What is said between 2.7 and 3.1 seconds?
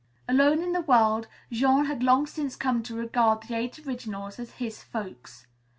to